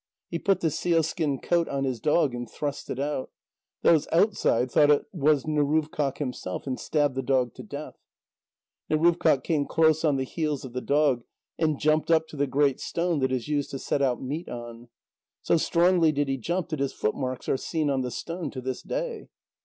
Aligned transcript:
He 0.29 0.39
put 0.39 0.61
the 0.61 0.71
sealskin 0.71 1.37
coat 1.39 1.69
on 1.69 1.83
his 1.83 1.99
dog, 1.99 2.33
and 2.33 2.49
thrust 2.49 2.89
it 2.89 2.97
out. 2.99 3.29
Those 3.83 4.07
outside 4.11 4.71
thought 4.71 4.89
it 4.89 5.05
was 5.13 5.43
Neruvkâq 5.43 6.17
himself, 6.17 6.65
and 6.65 6.79
stabbed 6.79 7.13
the 7.13 7.21
dog 7.21 7.53
to 7.53 7.61
death. 7.61 7.99
Neruvkâq 8.89 9.43
came 9.43 9.67
close 9.67 10.03
on 10.03 10.15
the 10.15 10.23
heels 10.23 10.65
of 10.65 10.73
the 10.73 10.81
dog, 10.81 11.23
and 11.59 11.77
jumped 11.77 12.09
up 12.09 12.27
to 12.29 12.35
the 12.35 12.47
great 12.47 12.79
stone 12.79 13.19
that 13.19 13.31
is 13.31 13.47
used 13.47 13.69
to 13.69 13.77
set 13.77 14.01
out 14.01 14.19
meat 14.19 14.49
on. 14.49 14.87
So 15.43 15.57
strongly 15.57 16.11
did 16.11 16.27
he 16.29 16.37
jump 16.37 16.69
that 16.69 16.79
his 16.79 16.93
footmarks 16.93 17.47
are 17.47 17.55
seen 17.55 17.91
on 17.91 18.01
the 18.01 18.09
stone 18.09 18.49
to 18.49 18.59
this 18.61 18.81
day. 18.81 19.29